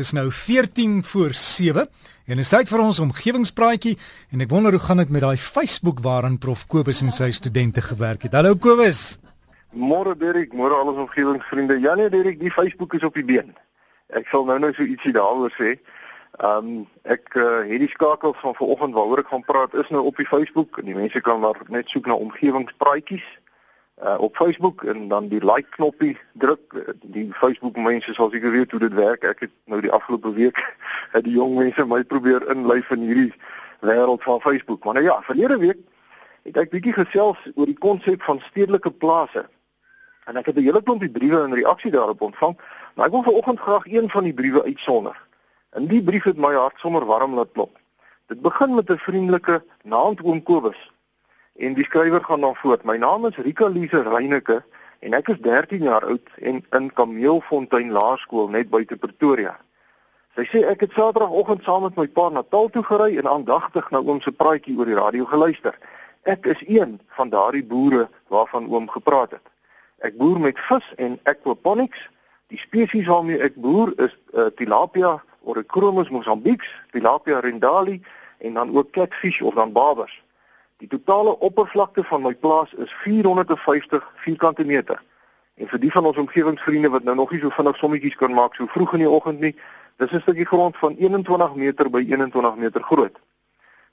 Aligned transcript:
Dis 0.00 0.12
nou 0.12 0.30
14 0.32 1.02
voor 1.04 1.34
7 1.34 1.88
en 2.26 2.38
is 2.40 2.48
tyd 2.48 2.70
vir 2.72 2.80
ons 2.80 3.00
omgewingspraatjie 3.04 3.98
en 4.32 4.40
ek 4.40 4.48
wonder 4.48 4.72
hoe 4.72 4.80
gaan 4.80 5.02
dit 5.02 5.10
met 5.12 5.20
daai 5.20 5.36
Facebook 5.36 5.98
waarin 6.06 6.38
Prof 6.40 6.62
Kobus 6.72 7.02
en 7.04 7.12
sy 7.12 7.28
studente 7.36 7.82
gewerk 7.84 8.24
het. 8.24 8.32
Hallo 8.38 8.54
Kobus. 8.56 9.18
Môre 9.76 10.14
Derek, 10.16 10.54
môre 10.56 10.78
al 10.78 10.88
ons 10.94 11.02
omgewingsvriende. 11.04 11.76
Ja 11.84 11.98
nee 12.00 12.08
Derek, 12.08 12.40
die 12.40 12.52
Facebook 12.54 12.96
is 12.96 13.04
op 13.04 13.18
die 13.18 13.26
been. 13.28 13.52
Ek 14.16 14.30
sal 14.32 14.48
nou 14.48 14.56
nou 14.62 14.72
so 14.72 14.88
ietsie 14.88 15.12
daaroor 15.12 15.52
sê. 15.58 15.74
Ehm 16.40 16.70
um, 16.70 16.80
ek 17.04 17.36
uh, 17.36 17.60
het 17.68 17.84
die 17.84 17.92
skakels 17.92 18.40
van 18.40 18.56
vanoggend 18.56 18.96
waaroor 18.96 19.20
ek 19.20 19.34
gaan 19.34 19.44
praat 19.52 19.76
is 19.84 19.92
nou 19.92 20.06
op 20.08 20.16
die 20.16 20.30
Facebook 20.30 20.80
en 20.80 20.88
die 20.88 20.96
mense 20.96 21.20
kan 21.28 21.44
maar 21.44 21.60
net 21.68 21.92
soek 21.92 22.08
na 22.08 22.16
omgewingspraatjies 22.16 23.28
uh, 24.04 24.18
op 24.18 24.36
Facebook 24.36 24.84
en 24.84 25.08
dan 25.08 25.28
die 25.28 25.44
like 25.44 25.68
knoppie 25.68 26.18
druk. 26.32 26.74
Die 27.02 27.32
Facebook 27.32 27.76
mense 27.76 28.14
sal 28.14 28.30
seker 28.30 28.50
weet 28.50 28.70
hoe 28.70 28.80
dit 28.80 28.94
werk. 28.94 29.24
Ek 29.24 29.40
het 29.40 29.52
nou 29.64 29.80
die 29.80 29.92
afgelope 29.92 30.32
week 30.32 30.60
het 31.14 31.24
die 31.24 31.36
jong 31.36 31.54
mense 31.58 31.86
my 31.86 32.02
probeer 32.04 32.46
inlyf 32.50 32.90
in 32.90 33.06
hierdie 33.06 33.32
wêreld 33.80 34.22
van 34.22 34.40
Facebook. 34.40 34.84
Maar 34.84 34.94
nou 34.94 35.04
ja, 35.04 35.22
verlede 35.22 35.58
week 35.58 35.80
het 36.42 36.56
ek 36.56 36.70
bietjie 36.70 36.96
gesels 36.96 37.40
oor 37.54 37.68
die 37.68 37.78
konsep 37.78 38.22
van 38.22 38.40
stedelike 38.48 38.90
plase. 38.90 39.46
En 40.24 40.36
ek 40.36 40.46
het 40.46 40.56
'n 40.56 40.64
hele 40.64 40.82
klompie 40.82 41.10
briewe 41.10 41.44
in 41.44 41.54
reaksie 41.54 41.90
daarop 41.90 42.20
ontvang. 42.20 42.56
Maar 42.94 43.06
ek 43.06 43.12
wil 43.12 43.22
vanoggend 43.22 43.60
graag 43.60 43.86
een 43.86 44.10
van 44.10 44.24
die 44.24 44.34
briewe 44.34 44.64
uitsonder. 44.64 45.16
In 45.76 45.86
die 45.86 46.02
brief 46.02 46.24
het 46.24 46.36
my 46.36 46.54
hart 46.54 46.78
sommer 46.78 47.04
warm 47.04 47.34
laat 47.34 47.52
klop. 47.52 47.78
Dit 48.26 48.40
begin 48.40 48.74
met 48.74 48.90
'n 48.90 48.96
vriendelike 48.96 49.62
naam 49.82 50.16
oom 50.22 50.42
Kobus. 50.42 50.90
En 51.56 51.74
die 51.74 51.84
skrywer 51.84 52.24
gaan 52.24 52.40
dan 52.40 52.56
voort. 52.56 52.84
My 52.84 52.96
naam 52.96 53.26
is 53.26 53.36
Rika 53.36 53.66
Lise 53.68 54.02
Reyneke 54.02 54.62
en 55.00 55.14
ek 55.16 55.28
is 55.28 55.40
13 55.40 55.82
jaar 55.82 56.04
oud 56.04 56.28
en 56.38 56.64
in 56.70 56.92
Kameelfontein 56.92 57.92
Laerskool 57.92 58.48
net 58.48 58.70
buite 58.70 58.96
Pretoria. 58.96 59.56
Sy 60.38 60.44
sê 60.46 60.60
ek 60.70 60.84
het 60.86 60.92
Saterdagoggend 60.94 61.64
saam 61.66 61.82
met 61.82 61.96
my 61.98 62.06
pa 62.06 62.28
na 62.30 62.42
Taal 62.46 62.68
toe 62.70 62.84
gery 62.86 63.16
en 63.18 63.26
aandagtig 63.26 63.90
na 63.90 63.98
oom 63.98 64.20
se 64.20 64.32
praatjie 64.32 64.76
oor 64.78 64.86
die 64.86 64.98
radio 64.98 65.26
geluister. 65.26 65.74
Ek 66.22 66.46
is 66.46 66.60
een 66.68 66.98
van 67.16 67.32
daardie 67.32 67.64
boere 67.64 68.06
waarvan 68.28 68.68
oom 68.70 68.86
gepraat 68.88 69.34
het. 69.34 69.46
Ek 70.06 70.16
boer 70.16 70.38
met 70.40 70.58
vis 70.68 70.86
en 70.96 71.18
aquaponics. 71.28 72.00
Die 72.52 72.58
spesies 72.58 73.08
waarmee 73.10 73.40
ek 73.42 73.58
boer 73.60 73.92
is 73.98 74.14
uh, 74.32 74.48
Tilapia 74.56 75.18
Orychromis 75.42 76.10
mozambiques, 76.10 76.70
Tilapia 76.92 77.40
rendali 77.40 78.00
en 78.38 78.54
dan 78.54 78.76
ook 78.76 78.90
catfish 78.92 79.40
of 79.42 79.54
dan 79.54 79.72
babers. 79.72 80.22
Die 80.80 80.88
totale 80.88 81.34
oppervlakte 81.38 82.04
van 82.08 82.22
my 82.24 82.32
plaas 82.34 82.70
is 82.72 82.92
450 83.02 84.04
vierkante 84.24 84.64
meter. 84.64 85.02
En 85.60 85.68
vir 85.68 85.80
die 85.80 85.90
van 85.92 86.06
ons 86.08 86.16
omgewingsvriende 86.22 86.88
wat 86.88 87.04
nou 87.04 87.14
nog 87.18 87.34
nie 87.34 87.40
so 87.42 87.52
vinnig 87.52 87.76
sommetjies 87.76 88.16
kan 88.16 88.32
maak 88.32 88.54
so 88.56 88.64
vroeg 88.66 88.94
in 88.96 89.04
die 89.04 89.10
oggend 89.10 89.42
nie, 89.44 89.52
dis 90.00 90.12
'n 90.12 90.22
stukkie 90.24 90.46
grond 90.48 90.76
van 90.76 90.96
21 90.96 91.54
meter 91.54 91.90
by 91.90 92.00
21 92.00 92.56
meter 92.56 92.82
groot. 92.82 93.18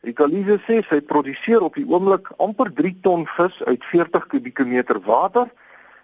Rikalise 0.02 0.60
sê 0.64 0.80
sy 0.88 1.02
produseer 1.02 1.62
op 1.62 1.76
die 1.76 1.86
oomblik 1.86 2.32
amper 2.38 2.72
3 2.74 3.00
ton 3.02 3.26
vis 3.26 3.64
uit 3.64 3.84
40 3.86 4.28
kubieke 4.28 4.66
meter 4.66 5.00
water 5.02 5.52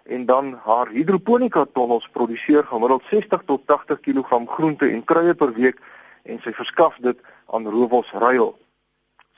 en 0.04 0.26
dan 0.26 0.60
haar 0.64 0.88
hidroponika 0.88 1.64
tonnels 1.72 2.08
produseer 2.12 2.64
gemiddeld 2.64 3.02
60 3.10 3.42
tot 3.44 3.66
80 3.66 4.00
kg 4.00 4.44
groente 4.46 4.90
en 4.90 5.04
kruie 5.04 5.34
per 5.34 5.52
week 5.52 5.80
en 6.22 6.40
sy 6.44 6.52
verskaf 6.52 6.96
dit 7.00 7.18
aan 7.46 7.66
Rowels 7.66 8.12
Ruil. 8.12 8.63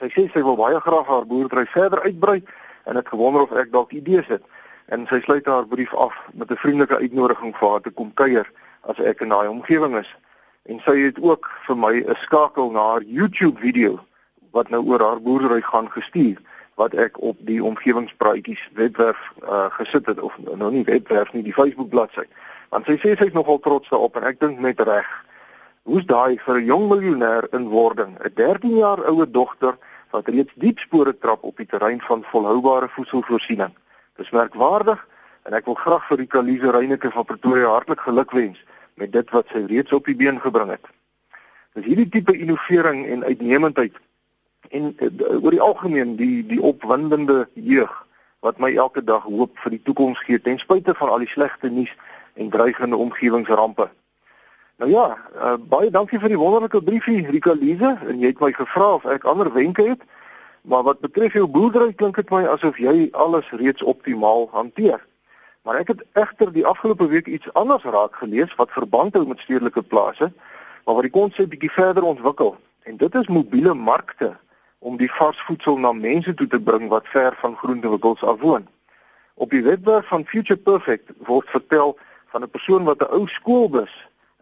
Sy 0.00 0.10
sê 0.12 0.26
sy 0.32 0.42
wil 0.44 0.58
baie 0.60 0.80
graag 0.80 1.06
haar 1.08 1.24
boerdery 1.24 1.64
verder 1.72 2.02
uitbrei 2.04 2.42
en 2.84 2.96
het 2.96 3.08
gewonder 3.08 3.46
of 3.46 3.52
ek 3.56 3.72
dalk 3.72 3.92
idees 3.96 4.26
het. 4.28 4.42
En 4.92 5.06
sy 5.08 5.22
sluit 5.24 5.46
haar 5.46 5.66
brief 5.66 5.94
af 5.94 6.14
met 6.32 6.50
'n 6.50 6.56
vriendelike 6.56 6.96
uitnodiging 6.96 7.56
vir 7.56 7.70
haar 7.70 7.80
te 7.80 7.90
kom 7.90 8.14
kuier 8.14 8.50
as 8.82 8.98
ek 8.98 9.20
in 9.20 9.28
daai 9.28 9.48
omgewing 9.48 9.96
is. 9.96 10.10
En 10.68 10.80
sy 10.84 10.96
het 10.98 11.18
ook 11.20 11.50
vir 11.66 11.76
my 11.76 11.94
'n 12.04 12.14
skakel 12.14 12.70
na 12.70 12.80
haar 12.92 13.02
YouTube 13.02 13.60
video 13.60 14.00
wat 14.50 14.68
nou 14.68 14.84
oor 14.84 15.00
haar 15.00 15.20
boerdery 15.20 15.60
gaan 15.60 15.90
gestuur 15.90 16.36
wat 16.74 16.94
ek 16.94 17.20
op 17.20 17.36
die 17.38 17.64
omgewingspraatjies 17.64 18.68
webwerf 18.74 19.32
uh, 19.42 19.66
gesit 19.70 20.06
het 20.06 20.20
of 20.20 20.34
nou 20.38 20.70
nie 20.72 20.84
webwerf 20.84 21.32
nie 21.32 21.42
die 21.42 21.52
Facebook 21.52 21.88
bladsy. 21.88 22.26
Want 22.68 22.84
sy 22.86 22.96
sê 23.00 23.16
sy 23.16 23.30
is 23.30 23.32
nogal 23.32 23.58
trots 23.64 23.88
daarop 23.88 24.16
en 24.16 24.28
ek 24.28 24.40
dink 24.40 24.58
met 24.58 24.80
reg. 24.80 25.08
Hoe's 25.86 26.06
daai 26.06 26.34
vir 26.42 26.56
'n 26.58 26.66
jong 26.66 26.88
miljonair 26.90 27.44
in 27.54 27.68
wording, 27.70 28.16
'n 28.18 28.34
13 28.34 28.76
jaar 28.76 29.00
oue 29.06 29.30
dogter 29.30 29.76
wat 30.10 30.28
reeds 30.28 30.52
diep 30.54 30.78
spore 30.78 31.18
trap 31.18 31.42
op 31.44 31.56
die 31.56 31.66
terrein 31.66 32.00
van 32.00 32.24
volhoubare 32.30 32.88
voedselvoorsiening. 32.88 33.70
Dis 34.16 34.30
merkwaardig 34.30 35.06
en 35.42 35.52
ek 35.54 35.64
wil 35.64 35.74
graag 35.74 36.06
vir 36.08 36.16
die 36.16 36.26
Kalise 36.26 36.70
Reyneke 36.74 37.10
van 37.10 37.24
Pretoria 37.24 37.68
hartlik 37.70 38.00
gelukwens 38.00 38.58
met 38.94 39.12
dit 39.12 39.30
wat 39.30 39.46
sy 39.52 39.62
reeds 39.70 39.92
op 39.92 40.04
die 40.10 40.16
been 40.16 40.40
gebring 40.40 40.70
het. 40.74 40.86
Dis 41.74 41.84
hierdie 41.84 42.08
tipe 42.08 42.34
innovering 42.34 43.06
en 43.06 43.22
uitnemendheid 43.24 43.94
en 44.70 44.96
uh, 44.98 45.44
oor 45.44 45.54
die 45.54 45.62
algemeen 45.62 46.16
die 46.16 46.42
die 46.46 46.62
opwindende 46.62 47.46
jeug 47.54 47.94
wat 48.40 48.58
my 48.58 48.72
elke 48.74 49.04
dag 49.04 49.22
hoop 49.22 49.54
vir 49.62 49.76
die 49.76 49.82
toekoms 49.86 50.18
gee 50.26 50.42
ten 50.42 50.58
spyte 50.58 50.94
van 50.94 51.14
al 51.14 51.22
die 51.22 51.30
slegte 51.30 51.70
nuus 51.70 51.94
en 52.34 52.50
dreigende 52.50 52.96
omgewingsrampe. 52.96 53.86
Nou 54.76 54.90
ja, 54.90 55.16
uh, 55.34 55.54
baie 55.72 55.88
dankie 55.90 56.18
vir 56.20 56.28
die 56.28 56.36
wonderlike 56.36 56.82
briefie 56.84 57.22
Rika 57.24 57.54
Lize 57.56 57.94
en 58.10 58.18
jy 58.20 58.28
het 58.34 58.40
my 58.44 58.50
gevra 58.52 58.90
of 58.98 59.04
ek 59.08 59.22
ander 59.24 59.48
wenke 59.54 59.86
het. 59.86 60.02
Maar 60.68 60.82
wat 60.84 60.98
betref 61.00 61.32
jou 61.32 61.46
boerdery 61.48 61.94
klink 61.96 62.18
dit 62.20 62.28
my 62.28 62.42
asof 62.52 62.76
jy 62.76 63.06
alles 63.16 63.48
reeds 63.56 63.80
optimaal 63.82 64.50
hanteer. 64.52 64.98
Maar 65.64 65.78
ek 65.80 65.94
het 65.94 66.02
egter 66.20 66.52
die 66.52 66.66
afgelope 66.68 67.06
week 67.08 67.30
iets 67.32 67.48
anders 67.56 67.86
raak 67.88 68.18
gelees 68.20 68.52
wat 68.58 68.74
verband 68.74 69.16
hou 69.16 69.22
met 69.26 69.40
stedelike 69.40 69.80
plase, 69.82 70.28
maar 70.84 70.98
wat 70.98 71.08
die 71.08 71.14
konsep 71.14 71.48
bietjie 71.54 71.72
verder 71.72 72.04
ontwikkel. 72.04 72.52
En 72.84 72.98
dit 73.00 73.16
is 73.16 73.30
mobiele 73.32 73.72
markte 73.74 74.34
om 74.84 74.98
die 75.00 75.08
varsvoedsel 75.12 75.80
na 75.80 75.94
mense 75.96 76.34
toe 76.34 76.46
te 76.52 76.60
bring 76.60 76.90
wat 76.92 77.08
ver 77.14 77.32
van 77.40 77.56
groentewinkels 77.56 78.20
af 78.28 78.44
woon. 78.44 78.68
Op 79.40 79.56
die 79.56 79.62
webwerf 79.64 80.12
van 80.12 80.28
Future 80.28 80.60
Perfect 80.60 81.16
word 81.24 81.48
vertel 81.48 81.96
van 82.28 82.44
'n 82.44 82.50
persoon 82.50 82.84
wat 82.84 83.00
'n 83.00 83.12
ou 83.16 83.24
skoolbus 83.26 83.96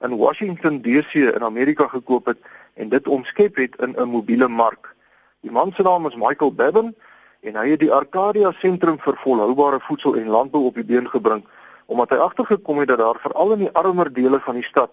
in 0.04 0.16
Washington 0.16 0.82
DC 0.82 1.14
in 1.14 1.42
Amerika 1.42 1.88
gekoop 1.88 2.26
het 2.26 2.38
en 2.74 2.88
dit 2.88 3.08
omskep 3.08 3.56
het 3.56 3.76
in 3.76 3.94
'n 3.96 4.08
mobiele 4.08 4.48
mark. 4.48 4.94
Die 5.40 5.50
man 5.50 5.72
se 5.72 5.82
naam 5.82 6.06
is 6.06 6.14
Michael 6.14 6.54
Bevan 6.54 6.94
en 7.40 7.56
hy 7.56 7.70
het 7.70 7.80
die 7.80 7.92
Arcadia 7.92 8.52
sentrum 8.58 8.98
vir 8.98 9.16
volhoubare 9.16 9.80
voedsel 9.80 10.16
en 10.16 10.28
landbou 10.28 10.64
op 10.64 10.74
die 10.74 10.84
been 10.84 11.08
gebring 11.08 11.44
omdat 11.86 12.10
hy 12.10 12.16
agtergekom 12.16 12.78
het 12.78 12.88
dat 12.88 12.98
daar 12.98 13.18
veral 13.20 13.52
in 13.52 13.58
die 13.58 13.72
armer 13.72 14.12
dele 14.12 14.40
van 14.40 14.54
die 14.54 14.64
stad 14.64 14.90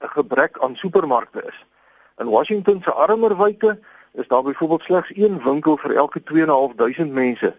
'n 0.00 0.08
gebrek 0.08 0.58
aan 0.58 0.76
supermarkte 0.76 1.42
is. 1.46 1.64
In 2.18 2.28
Washington 2.28 2.82
se 2.82 2.92
armer 2.92 3.36
wyke 3.36 3.78
is 4.12 4.28
daar 4.28 4.42
byvoorbeeld 4.42 4.82
slegs 4.82 5.16
een 5.16 5.42
winkel 5.42 5.76
vir 5.76 5.94
elke 5.94 6.20
2.500 6.22 7.12
mense 7.12 7.54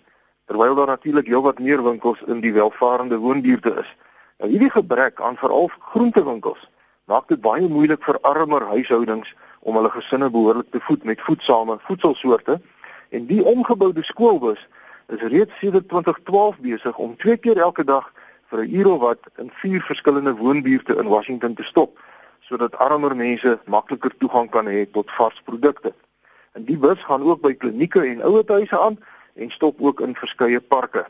terwyl 0.45 0.75
daar 0.75 0.87
natuurlik 0.87 1.27
heelwat 1.27 1.59
meer 1.59 1.83
winkels 1.83 2.21
in 2.25 2.39
die 2.39 2.53
welvarende 2.53 3.17
woonbuurte 3.17 3.73
is. 3.79 3.95
Nou 4.41 4.49
hierdie 4.49 4.71
gebrek 4.73 5.19
aan 5.21 5.35
veral 5.37 5.67
groentewinkels 5.93 6.61
maak 7.05 7.27
dit 7.29 7.41
baie 7.41 7.67
moeilik 7.69 8.01
vir 8.01 8.17
armer 8.25 8.63
huishoudings 8.71 9.35
om 9.59 9.77
hulle 9.77 9.91
gesinne 9.93 10.29
behoorlik 10.33 10.71
te 10.73 10.81
voed 10.81 11.03
met 11.05 11.21
voedsame 11.21 11.75
voedselsoorte 11.85 12.55
en 13.17 13.27
die 13.29 13.43
omgeboude 13.51 14.01
skoolbus 14.07 14.63
is 15.13 15.27
reeds 15.33 15.53
sedert 15.61 15.85
2012 15.93 16.57
besig 16.65 16.97
om 17.05 17.13
twee 17.21 17.37
keer 17.37 17.61
elke 17.67 17.85
dag 17.85 18.09
vir 18.49 18.63
'n 18.65 18.73
uur 18.79 18.91
of 18.95 18.99
wat 19.05 19.29
in 19.37 19.53
vier 19.61 19.85
verskillende 19.91 20.33
woonbuurte 20.41 20.97
in 20.97 21.13
Washington 21.13 21.53
te 21.53 21.63
stop 21.69 22.01
sodat 22.49 22.77
armer 22.77 23.15
mense 23.15 23.59
makliker 23.65 24.17
toegang 24.17 24.49
kan 24.49 24.65
hê 24.65 24.85
tot 24.91 25.11
vars 25.11 25.41
produkte. 25.45 25.93
En 26.51 26.65
die 26.65 26.77
bus 26.77 27.03
gaan 27.03 27.23
ook 27.23 27.41
by 27.41 27.53
klinieke 27.53 28.01
en 28.01 28.23
ouerhuise 28.23 28.79
aan 28.79 28.97
en 29.35 29.51
stop 29.51 29.81
ook 29.81 30.01
in 30.01 30.15
verskeie 30.15 30.59
parke. 30.59 31.05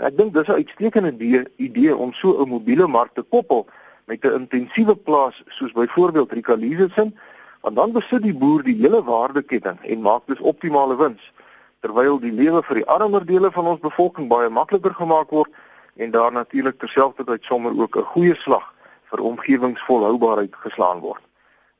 Ek 0.00 0.16
dink 0.16 0.32
dis 0.34 0.48
'n 0.48 0.52
uitstekende 0.52 1.12
idee, 1.12 1.44
idee 1.56 1.96
om 1.96 2.12
so 2.12 2.42
'n 2.42 2.48
mobiele 2.48 2.86
mark 2.86 3.14
te 3.14 3.22
koppel 3.22 3.66
met 4.06 4.24
'n 4.24 4.34
intensiewe 4.40 4.96
plaas 4.96 5.42
soos 5.46 5.72
byvoorbeeld 5.72 6.32
Rikalisesin, 6.32 7.18
want 7.60 7.76
dan 7.76 7.92
besit 7.92 8.22
die 8.22 8.34
boer 8.34 8.62
die 8.62 8.76
hele 8.76 9.02
waardeketting 9.04 9.78
en 9.82 10.00
maak 10.00 10.22
dus 10.26 10.40
optimale 10.40 10.96
wins 10.96 11.32
terwyl 11.80 12.18
die 12.18 12.32
lewe 12.32 12.62
vir 12.62 12.74
die 12.74 12.86
armer 12.86 13.26
dele 13.26 13.50
van 13.50 13.66
ons 13.66 13.80
bevolking 13.80 14.28
baie 14.28 14.48
makliker 14.48 14.94
gemaak 14.94 15.30
word 15.30 15.50
en 15.96 16.10
daar 16.10 16.32
natuurlik 16.32 16.78
terselfdertyd 16.78 17.44
sommer 17.44 17.72
ook 17.80 17.96
'n 17.96 18.10
goeie 18.14 18.34
slag 18.34 18.74
vir 19.10 19.20
omgewingsvolhoubaarheid 19.20 20.54
geslaan 20.56 21.00
word. 21.00 21.22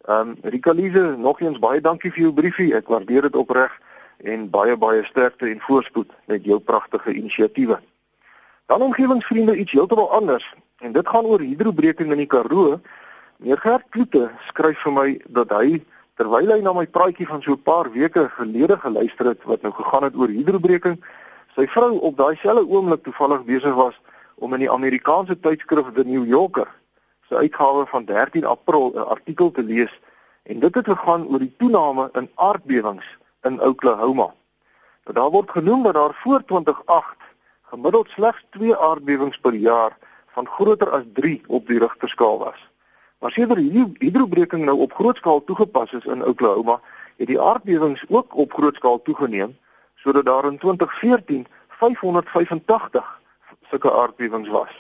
Ehm 0.08 0.28
um, 0.28 0.36
Rikalise, 0.42 1.14
nog 1.18 1.40
eens 1.40 1.58
baie 1.58 1.80
dankie 1.80 2.10
vir 2.10 2.22
jou 2.22 2.32
briefie. 2.32 2.74
Ek 2.74 2.88
waardeer 2.88 3.22
dit 3.22 3.36
opreg 3.36 3.80
en 4.18 4.50
baie 4.50 4.76
baie 4.76 5.04
sterkte 5.04 5.46
en 5.48 5.60
voorspoed 5.60 6.10
met 6.26 6.44
jou 6.44 6.58
pragtige 6.58 7.12
inisiatiewe. 7.12 7.78
Dan 8.72 8.82
omgewingsvriende 8.82 9.56
iets 9.56 9.72
heeltemal 9.72 10.10
anders 10.10 10.54
en 10.78 10.92
dit 10.92 11.08
gaan 11.08 11.24
oor 11.24 11.40
hidrobreking 11.40 12.10
in 12.10 12.22
die 12.22 12.26
Karoo. 12.26 12.78
Meneer 13.36 13.58
Gert 13.60 13.82
Kloete 13.92 14.30
skryf 14.48 14.78
vir 14.80 14.92
my 14.96 15.04
dat 15.36 15.50
hy 15.52 15.82
terwyl 16.16 16.48
hy 16.54 16.56
na 16.64 16.72
my 16.72 16.86
praatjie 16.88 17.26
van 17.28 17.42
so 17.44 17.52
'n 17.52 17.62
paar 17.68 17.90
weke 17.92 18.22
gelede 18.38 18.78
geluister 18.80 19.28
het 19.28 19.44
wat 19.44 19.60
nou 19.62 19.72
gegaan 19.76 20.06
het 20.08 20.16
oor 20.16 20.32
hidrobreking, 20.32 20.96
sy 21.54 21.66
vrou 21.66 21.98
op 22.00 22.16
daai 22.16 22.36
selfde 22.36 22.64
oomblik 22.64 23.04
toevallig 23.04 23.44
besig 23.44 23.74
was 23.74 24.00
om 24.34 24.54
in 24.54 24.64
die 24.64 24.72
Amerikaanse 24.72 25.36
tydskrif 25.40 25.92
The 25.92 26.04
New 26.04 26.24
Yorker 26.24 26.68
se 27.28 27.36
uitgawe 27.36 27.86
van 27.86 28.04
13 28.04 28.44
April 28.44 28.92
'n 28.94 29.04
artikel 29.16 29.50
te 29.50 29.62
lees 29.62 29.92
en 30.42 30.60
dit 30.60 30.74
het 30.74 30.88
gegaan 30.88 31.28
oor 31.28 31.38
die 31.38 31.54
toename 31.58 32.08
in 32.12 32.30
aardbewings 32.34 33.18
in 33.42 33.60
Oklahoma. 33.60 34.32
Nou 35.04 35.14
daar 35.14 35.30
word 35.30 35.50
genoem 35.50 35.82
dat 35.82 35.94
daar 35.94 36.14
voor 36.14 36.44
2008 36.44 37.22
gemiddeld 37.72 38.08
slegs 38.12 38.44
2 38.50 38.76
aardbewings 38.76 39.38
per 39.40 39.54
jaar 39.54 39.96
van 40.36 40.46
groter 40.46 40.90
as 40.90 41.04
3 41.16 41.40
op 41.46 41.66
die 41.66 41.78
Richterskaal 41.78 42.38
was. 42.38 42.60
Maar 43.18 43.32
sedert 43.32 43.62
hierdie 43.64 43.86
hidrobreking 43.98 44.64
nou 44.64 44.76
op 44.84 44.92
groot 44.98 45.16
skaal 45.16 45.44
toegepas 45.44 45.92
is 45.96 46.04
in 46.04 46.24
Oklahoma, 46.24 46.80
het 47.16 47.30
die 47.30 47.40
aardbewings 47.40 48.04
ook 48.08 48.36
op 48.36 48.52
groot 48.52 48.76
skaal 48.76 49.02
toegeneem 49.02 49.56
sodat 50.02 50.26
daar 50.26 50.44
in 50.50 50.58
2014 50.58 51.46
585 51.68 53.20
sulke 53.70 53.92
aardbewings 53.92 54.48
was. 54.48 54.72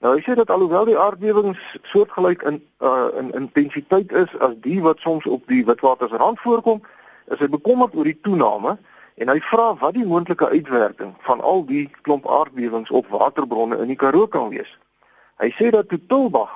Nou 0.00 0.14
hy 0.16 0.22
sê 0.24 0.34
dat 0.34 0.50
alhoewel 0.50 0.88
die 0.88 0.98
aardbewings 0.98 1.60
soortgelyk 1.92 2.42
in 2.42 2.58
uh, 2.80 3.12
in 3.20 3.30
intensiteit 3.32 4.12
is 4.12 4.32
as 4.38 4.56
die 4.64 4.80
wat 4.82 5.04
soms 5.04 5.26
op 5.26 5.46
die 5.52 5.62
Witwatersrand 5.64 6.40
voorkom, 6.40 6.82
is 7.30 7.38
hy 7.38 7.48
bekommerd 7.52 7.94
oor 7.94 8.08
die 8.08 8.18
toename 8.26 8.78
en 9.14 9.30
hy 9.30 9.38
vra 9.40 9.74
wat 9.78 9.94
die 9.94 10.06
moontlike 10.06 10.48
uitwerking 10.48 11.14
van 11.26 11.40
al 11.40 11.64
die 11.66 11.86
klomp 12.02 12.26
aardbewings 12.26 12.90
op 12.90 13.08
waterbronne 13.14 13.78
in 13.82 13.92
die 13.92 13.98
Karoo 13.98 14.26
kan 14.26 14.48
wees. 14.50 14.70
Hy 15.42 15.50
sê 15.54 15.70
dat 15.70 15.88
Tutulbag 15.88 16.52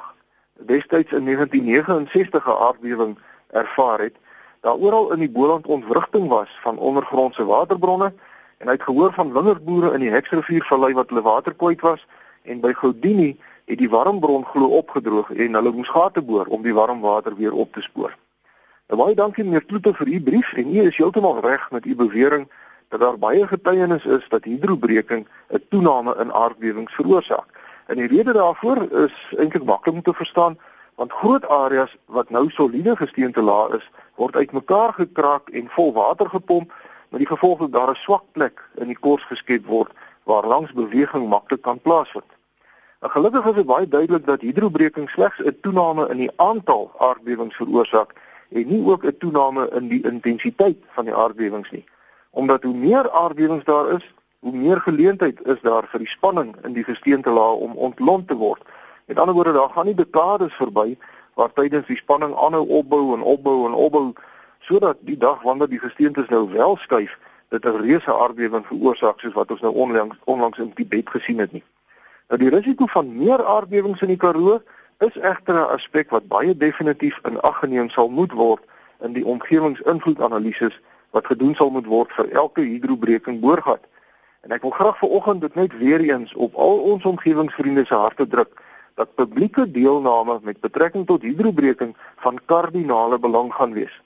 destyds 0.71 1.13
in 1.13 1.25
1969 1.25 2.47
'n 2.47 2.61
aardbewing 2.67 3.19
ervaar 3.51 4.01
het, 4.01 4.17
daar 4.61 4.77
oral 4.77 5.13
in 5.13 5.19
die 5.19 5.31
Boland 5.31 5.67
ontwrigting 5.67 6.29
was 6.29 6.51
van 6.63 6.79
ondergrondse 6.79 7.45
waterbronne 7.45 8.13
en 8.59 8.67
hy 8.67 8.73
het 8.73 8.83
gehoor 8.83 9.13
van 9.13 9.33
wingerdboere 9.33 9.93
in 9.95 10.01
die 10.01 10.11
Heksriviervallei 10.11 10.93
wat 10.93 11.09
hulle 11.09 11.23
water 11.23 11.55
kwyt 11.55 11.81
was 11.81 12.07
en 12.43 12.61
by 12.61 12.73
Goudini 12.73 13.37
het 13.65 13.79
die 13.79 13.91
warmbron 13.91 14.45
glo 14.45 14.67
opgedroog 14.67 15.31
en 15.31 15.55
hulle 15.55 15.73
moes 15.73 15.89
gate 15.89 16.23
boor 16.23 16.47
om 16.47 16.63
die 16.63 16.75
warm 16.75 17.01
water 17.01 17.37
weer 17.37 17.53
op 17.53 17.73
te 17.73 17.81
spoor. 17.81 18.17
Baie 18.99 19.15
dankie 19.15 19.45
meneer 19.47 19.63
Kloete 19.63 19.93
vir 19.95 20.09
u 20.11 20.17
brief 20.27 20.49
en 20.59 20.73
u 20.75 20.81
is 20.89 20.97
heeltemal 20.99 21.37
reg 21.41 21.69
met 21.71 21.85
u 21.87 21.95
bewering 21.95 22.49
dat 22.91 23.01
daar 23.01 23.19
baie 23.19 23.47
getuienis 23.47 24.05
is 24.05 24.25
dat 24.29 24.45
hidrobreking 24.45 25.27
'n 25.55 25.63
toename 25.71 26.15
in 26.19 26.33
aardbewings 26.33 26.95
veroorsaak. 26.95 27.47
En 27.87 27.97
die 27.97 28.09
rede 28.09 28.33
daarvoor 28.33 28.83
is 28.91 29.15
eintlik 29.37 29.65
maklik 29.65 29.95
om 29.95 30.03
te 30.03 30.15
verstaan 30.15 30.59
want 30.95 31.13
groot 31.13 31.49
areas 31.49 31.97
wat 32.07 32.31
nou 32.31 32.51
soliede 32.51 32.97
gesteente 32.97 33.43
laag 33.43 33.77
is, 33.79 33.91
word 34.15 34.37
uitmekaar 34.37 34.93
gekraak 34.93 35.49
en 35.49 35.69
vol 35.69 35.93
water 35.93 36.29
gepomp 36.29 36.73
met 37.09 37.19
die 37.19 37.33
gevolg 37.35 37.59
dat 37.59 37.73
daar 37.73 37.91
'n 37.91 38.03
swak 38.03 38.25
plek 38.33 38.69
in 38.75 38.87
die 38.87 38.99
kors 38.99 39.25
geskep 39.25 39.67
word 39.67 39.93
waar 40.25 40.47
langs 40.47 40.73
beweging 40.73 41.29
maklik 41.29 41.63
kan 41.63 41.81
plaasvind. 41.81 42.33
En 43.01 43.11
gelukkig 43.11 43.47
is 43.47 43.55
dit 43.55 43.67
baie 43.67 43.89
duidelik 43.89 44.27
dat 44.27 44.41
hidrobreking 44.41 45.11
slegs 45.11 45.39
'n 45.39 45.59
toename 45.61 46.09
in 46.09 46.17
die 46.17 46.33
aantal 46.37 46.91
aardbewings 46.99 47.57
veroorsaak 47.57 48.27
en 48.49 48.67
nie 48.67 48.85
ook 48.85 49.05
'n 49.05 49.17
toename 49.19 49.69
in 49.69 49.89
die 49.89 50.05
intensiteit 50.05 50.79
van 50.89 51.05
die 51.05 51.15
aardbewings 51.15 51.71
nie. 51.71 51.85
Omdat 52.31 52.63
hoe 52.63 52.75
meer 52.75 53.11
aardbewings 53.11 53.65
daar 53.65 53.93
is, 53.93 54.15
hoe 54.39 54.57
meer 54.57 54.81
geleentheid 54.81 55.47
is 55.47 55.61
daar 55.63 55.87
vir 55.89 55.99
die 55.99 56.09
spanning 56.09 56.57
in 56.65 56.73
die 56.73 56.85
gesteentelaag 56.85 57.55
om 57.55 57.73
ontlont 57.73 58.29
te 58.29 58.37
word. 58.37 58.63
Met 59.05 59.19
ander 59.19 59.35
woorde, 59.35 59.53
daar 59.53 59.71
gaan 59.71 59.87
nie 59.87 59.95
dekades 59.95 60.55
verby 60.55 60.97
waar 61.35 61.53
tydens 61.53 61.87
die 61.87 61.97
spanning 61.97 62.35
aanhou 62.37 62.69
opbou 62.69 63.15
en 63.15 63.23
opbou 63.23 63.67
en 63.67 63.75
opbou 63.75 64.13
sodat 64.61 64.97
die 65.01 65.17
dag 65.17 65.43
wanneer 65.43 65.69
die 65.69 65.79
gesteentes 65.79 66.29
nou 66.29 66.49
wel 66.53 66.77
skuif, 66.77 67.19
dit 67.49 67.65
'n 67.65 67.81
reuse 67.81 68.15
aardbewing 68.15 68.67
veroorsaak 68.67 69.21
soos 69.21 69.33
wat 69.33 69.51
ons 69.51 69.61
nou 69.61 69.75
onlangs 69.75 70.17
onlangs 70.25 70.59
in 70.59 70.73
Tibet 70.73 71.11
gesien 71.11 71.39
het 71.39 71.53
nie. 71.53 71.65
Nou 72.29 72.41
die 72.41 72.51
risiko 72.51 72.87
van 72.87 73.17
meer 73.17 73.45
aardbewings 73.45 74.01
in 74.01 74.09
die 74.09 74.17
Karoo 74.17 74.61
is 74.99 75.17
egter 75.17 75.55
'n 75.55 75.71
aspek 75.77 76.11
wat 76.11 76.29
baie 76.29 76.57
definitief 76.57 77.19
in 77.23 77.41
ag 77.41 77.59
geneem 77.59 77.89
sal 77.89 78.09
moet 78.09 78.33
word 78.33 78.63
in 79.01 79.13
die 79.13 79.25
omgewingsinvloedanalises 79.25 80.81
wat 81.11 81.27
gedoen 81.27 81.55
sal 81.55 81.71
moet 81.71 81.87
word 81.87 82.13
vir 82.13 82.31
elke 82.31 82.61
hidrobreking 82.61 83.41
boorgat. 83.41 83.81
En 84.41 84.51
ek 84.51 84.63
wil 84.63 84.71
graag 84.71 84.99
vanoggend 84.99 85.41
dit 85.41 85.55
net 85.55 85.79
weer 85.79 86.01
eens 86.01 86.35
op 86.35 86.55
al 86.55 86.79
ons 86.79 87.05
omgewingsvriende 87.05 87.85
se 87.87 87.95
harte 87.95 88.27
druk 88.27 88.63
dat 88.95 89.15
publieke 89.15 89.71
deelname 89.71 90.39
met 90.43 90.61
betrekking 90.61 91.07
tot 91.07 91.23
hidrobreking 91.23 91.97
van 92.17 92.41
kardinale 92.45 93.19
belang 93.19 93.55
gaan 93.55 93.73
wees. 93.73 94.03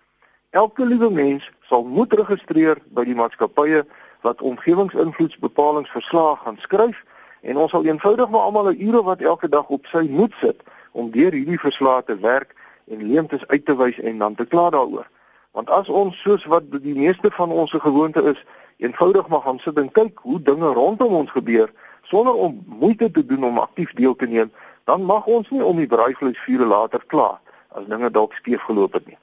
Elke 0.51 0.85
liewe 0.85 1.11
mens 1.11 1.51
sal 1.61 1.85
moet 1.85 2.13
registreer 2.13 2.77
by 2.89 3.05
die 3.05 3.15
maatskappye 3.15 3.87
wat 4.21 4.43
omgewingsinvloedsbepalings 4.43 5.91
verslae 5.91 6.37
gaan 6.37 6.57
skryf 6.61 7.05
en 7.41 7.57
ons 7.57 7.71
sal 7.71 7.85
eenvoudig 7.85 8.29
maar 8.29 8.41
almal 8.41 8.71
'n 8.71 8.81
ure 8.89 9.03
wat 9.03 9.21
elke 9.21 9.49
dag 9.49 9.69
op 9.69 9.87
sy 9.87 10.07
moet 10.11 10.33
sit 10.41 10.61
om 10.93 11.11
deur 11.11 11.33
hierdie 11.33 11.61
verslae 11.61 12.03
te 12.05 12.17
werk 12.19 12.55
en 12.91 13.07
leemtes 13.07 13.47
uit 13.47 13.65
te 13.67 13.77
wys 13.77 13.99
en 14.01 14.19
dan 14.19 14.35
te 14.35 14.47
kla 14.47 14.71
daaroor. 14.71 15.09
Want 15.53 15.71
as 15.71 15.89
ons 15.89 16.21
soos 16.21 16.45
wat 16.49 16.69
die 16.73 16.97
meeste 16.97 17.31
van 17.31 17.51
ons 17.51 17.73
gewoonte 17.73 18.23
is, 18.33 18.45
eenvoudig 18.77 19.29
maar 19.29 19.45
gaan 19.45 19.59
sit 19.59 19.79
en 19.79 19.93
kyk 19.93 20.19
hoe 20.27 20.41
dinge 20.43 20.73
rondom 20.73 21.15
ons 21.15 21.31
gebeur 21.31 21.73
sonder 22.03 22.35
om 22.35 22.63
moeite 22.67 23.11
te 23.11 23.25
doen 23.27 23.45
om 23.45 23.59
aktief 23.59 23.93
deel 23.93 24.17
te 24.17 24.27
neem, 24.27 24.53
dan 24.85 25.05
mag 25.05 25.27
ons 25.27 25.49
nie 25.51 25.63
om 25.65 25.77
die 25.77 25.87
braaivleisvure 25.87 26.67
later 26.67 27.05
kla 27.07 27.39
as 27.69 27.87
dinge 27.89 28.11
dalk 28.11 28.35
skeef 28.35 28.65
geloop 28.69 28.93
het 28.99 29.07
nie. 29.07 29.19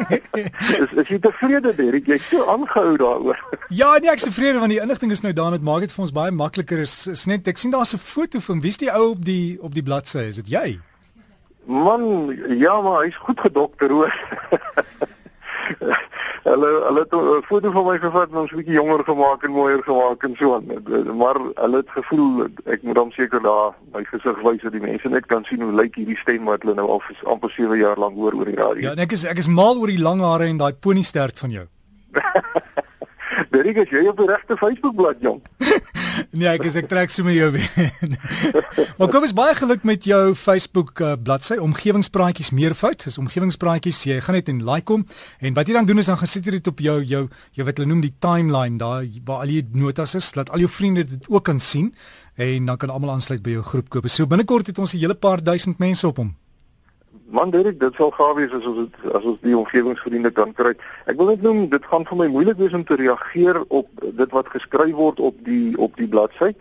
is 0.82 0.92
is 0.96 1.10
jy 1.12 1.18
tevrede 1.20 1.74
Derek? 1.76 2.08
Jy's 2.08 2.30
so 2.30 2.46
aangehou 2.48 2.96
daaroor. 2.98 3.40
ja, 3.70 3.98
nee, 4.00 4.12
ek 4.12 4.22
is 4.22 4.28
tevrede 4.30 4.62
want 4.64 4.72
die 4.72 4.80
inligting 4.80 5.12
is 5.12 5.22
nou 5.26 5.34
daar 5.36 5.52
net 5.52 5.66
maak 5.68 5.84
dit 5.84 5.92
vir 5.92 6.06
ons 6.06 6.14
baie 6.16 6.32
makliker 6.32 6.80
is, 6.86 6.96
is 7.12 7.26
net 7.28 7.48
ek 7.52 7.60
sien 7.60 7.76
daar's 7.76 7.92
'n 7.94 8.00
foto 8.00 8.40
van 8.40 8.64
wie's 8.64 8.80
die 8.80 8.92
ou 8.92 9.12
op 9.12 9.26
die 9.26 9.60
op 9.60 9.76
die 9.76 9.84
bladsy, 9.84 10.30
is 10.32 10.40
dit 10.40 10.56
jy? 10.56 10.80
Man, 11.68 12.32
ja, 12.56 12.80
maar 12.82 13.04
hy's 13.04 13.20
goed 13.20 13.40
gedokter 13.44 13.92
hoor. 13.92 14.14
hulle 16.52 16.70
hulle 16.88 17.00
het 17.04 17.14
'n 17.14 17.44
foto 17.48 17.72
van 17.72 17.86
my 17.86 17.98
gevat 18.00 18.30
en 18.30 18.38
ons 18.44 18.52
bietjie 18.52 18.74
jonger 18.80 19.04
gemaak 19.04 19.44
en 19.44 19.52
mooier 19.52 19.84
gemaak 19.84 20.24
en 20.24 20.36
so 20.40 20.56
aan. 20.56 20.66
Maar 21.18 21.38
hulle 21.56 21.78
het 21.78 21.90
gevoel 21.90 22.48
ek 22.66 22.84
moet 22.84 22.96
dan 22.96 23.12
seker 23.12 23.42
daar 23.42 23.74
my 23.94 24.04
gesig 24.04 24.42
wys 24.42 24.62
dat 24.62 24.72
die 24.72 24.82
mense 24.82 25.10
net 25.10 25.26
kan 25.26 25.44
sien 25.44 25.62
hoe 25.62 25.74
lyk 25.74 25.96
hierdie 25.96 26.18
stem 26.18 26.46
wat 26.46 26.62
hulle 26.62 26.76
nou 26.76 26.88
al 26.88 27.00
vir 27.00 27.18
amper 27.24 27.50
7 27.50 27.78
jaar 27.78 27.98
lank 27.98 28.16
hoor 28.16 28.34
oor 28.34 28.46
die 28.46 28.56
radio. 28.56 28.90
Ja, 28.90 28.96
ek 28.96 29.12
is 29.12 29.24
ek 29.24 29.38
is 29.38 29.48
mal 29.48 29.78
oor 29.78 29.88
die 29.88 30.02
lang 30.02 30.22
hare 30.22 30.46
en 30.46 30.58
daai 30.58 30.74
ponysterk 30.74 31.38
van 31.38 31.52
jou. 31.52 31.68
Derek, 33.52 33.90
jy 33.90 34.08
op 34.08 34.18
die 34.18 34.28
regte 34.28 34.58
Facebook 34.58 34.96
bladsy 34.96 35.24
jong. 35.28 35.42
nee, 36.40 36.48
ek 36.50 36.66
is 36.68 36.76
ek 36.80 36.88
trek 36.92 37.12
sommer 37.14 37.36
jou 37.36 37.50
weer. 37.56 37.92
maar 38.98 39.12
kom 39.14 39.26
ons 39.28 39.36
baie 39.36 39.56
geluk 39.56 39.84
met 39.88 40.08
jou 40.08 40.34
Facebook 40.36 41.00
uh, 41.02 41.14
bladsy 41.16 41.58
Omgewingspraatjies 41.62 42.52
meervoud. 42.56 43.06
Dis 43.06 43.20
Omgewingspraatjies. 43.22 44.04
Jy 44.10 44.20
gaan 44.26 44.38
net 44.40 44.52
en 44.52 44.64
like 44.68 44.92
hom 44.92 45.06
en 45.40 45.58
wat 45.58 45.70
jy 45.70 45.78
dan 45.78 45.88
doen 45.90 46.04
is 46.04 46.10
dan 46.12 46.20
gaan 46.20 46.32
sit 46.32 46.48
jy 46.48 46.58
dit 46.58 46.72
op 46.72 46.84
jou 46.84 46.98
jou 47.04 47.24
jou 47.56 47.68
wat 47.68 47.80
hulle 47.80 47.92
noem 47.92 48.04
die 48.04 48.14
timeline 48.24 48.82
daar 48.82 49.06
waar 49.28 49.46
al 49.46 49.54
jou 49.54 49.64
notas 49.78 50.18
is, 50.20 50.34
laat 50.36 50.52
al 50.52 50.66
jou 50.66 50.72
vriende 50.72 51.06
dit 51.08 51.30
ook 51.32 51.46
kan 51.48 51.62
sien 51.64 51.94
en 52.38 52.68
dan 52.70 52.78
kan 52.78 52.92
almal 52.94 53.16
aansluit 53.16 53.42
by 53.44 53.58
jou 53.58 53.64
groep 53.64 53.90
koop. 53.90 54.10
So 54.12 54.28
binnekort 54.30 54.68
het 54.68 54.80
ons 54.80 54.94
'n 54.94 55.00
hele 55.00 55.16
paar 55.16 55.44
duisend 55.44 55.80
mense 55.80 56.08
op 56.08 56.18
hom. 56.18 56.36
Man 57.30 57.50
Derek, 57.50 57.80
dit 57.80 57.94
sal 57.96 58.12
gaaf 58.12 58.36
wees 58.36 58.54
as 58.56 58.66
ons 58.66 58.78
dit 58.78 59.12
as 59.12 59.24
ons 59.24 59.40
die 59.44 59.58
omgewingsvriende 59.58 60.32
kan 60.32 60.54
kry. 60.56 60.74
Ek 61.12 61.18
wil 61.20 61.32
net 61.34 61.44
noem 61.46 61.68
dit 61.72 61.86
gaan 61.92 62.06
vir 62.08 62.20
my 62.22 62.28
moeilik 62.32 62.60
wees 62.62 62.76
om 62.78 62.86
te 62.88 62.98
reageer 63.00 63.60
op 63.68 63.90
dit 64.02 64.36
wat 64.36 64.52
geskryf 64.54 64.96
word 64.96 65.20
op 65.20 65.40
die 65.48 65.76
op 65.78 65.96
die 66.00 66.08
bladsy. 66.08 66.54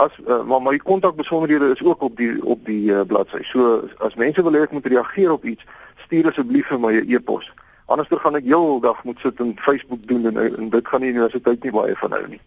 As 0.00 0.12
uh, 0.26 0.42
maar 0.46 0.62
my 0.62 0.76
kontakbesonderhede 0.76 1.72
is 1.74 1.82
ook 1.84 2.02
op 2.02 2.16
die 2.20 2.34
op 2.44 2.64
die 2.68 2.92
uh, 2.92 3.04
bladsy. 3.06 3.42
So 3.48 3.88
as 4.04 4.18
mense 4.20 4.44
wil 4.44 4.58
hê 4.58 4.66
ek 4.68 4.76
moet 4.76 4.86
reageer 4.92 5.32
op 5.32 5.44
iets, 5.44 5.64
stuur 6.04 6.30
asseblief 6.30 6.68
vir 6.68 6.80
my 6.80 6.94
'n 7.00 7.08
e-pos. 7.16 7.50
Andersder 7.90 8.20
gaan 8.22 8.38
ek 8.38 8.44
heeldag 8.46 9.00
moet 9.02 9.18
sit 9.18 9.40
en 9.42 9.48
Facebook 9.58 10.04
doen 10.06 10.22
en, 10.30 10.36
en 10.38 10.68
dit 10.70 10.88
gaan 10.88 11.02
die 11.02 11.10
universiteit 11.10 11.64
nie 11.66 11.72
baie 11.74 11.96
van 11.98 12.12
hou 12.14 12.22
nie. 12.30 12.38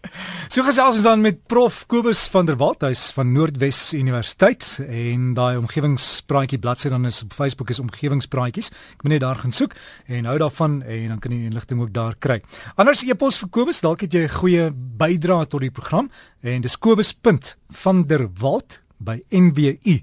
So 0.48 0.64
gesels 0.64 0.96
ons 0.96 1.04
dan 1.04 1.20
met 1.20 1.44
Prof 1.52 1.84
Kobus 1.90 2.22
van 2.32 2.46
der 2.48 2.56
Walt, 2.60 2.80
hy's 2.86 3.12
van 3.12 3.32
Noordwes 3.34 3.92
Universiteit 3.92 4.80
en 4.86 5.34
daai 5.36 5.60
omgewingspraatjie 5.60 6.58
bladsy 6.64 6.88
dan 6.92 7.04
is 7.10 7.22
op 7.26 7.32
Facebook 7.36 7.68
is 7.74 7.82
omgewingspraatjies. 7.82 8.68
Ek 8.96 9.02
moet 9.04 9.14
net 9.16 9.24
daar 9.26 9.40
gaan 9.42 9.52
soek 9.52 9.72
en 10.08 10.24
hou 10.30 10.38
daarvan 10.40 10.72
en 10.82 11.08
dan 11.12 11.20
kan 11.20 11.32
jy 11.36 11.40
inligting 11.50 11.78
ook 11.84 11.92
daar 11.92 12.16
kry. 12.16 12.38
Anders 12.80 13.04
e-pos 13.04 13.36
vir 13.42 13.50
Kobus, 13.52 13.84
dalk 13.84 14.00
het 14.06 14.12
jy 14.16 14.24
'n 14.24 14.36
goeie 14.40 14.64
bydrae 14.72 15.44
tot 15.46 15.60
die 15.60 15.70
program 15.70 16.08
en 16.40 16.60
dis 16.62 16.78
kobus.vanderwalt 16.78 18.80
by 18.98 19.20
nwu.ac.za 19.28 19.96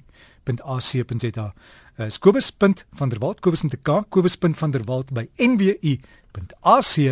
is 2.06 2.20
kobus.vanderwalt 2.20 3.40
kobus 3.40 3.62
met 3.64 3.74
'n 3.74 3.82
k 3.82 3.90
kobus.vanderwalt 4.10 5.12
by 5.14 5.30
nwu.ac.za 5.38 7.12